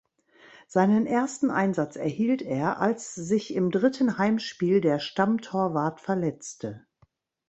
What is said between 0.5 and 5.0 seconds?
Seinen ersten Einsatz erhielt er, als sich im dritten Heimspiel der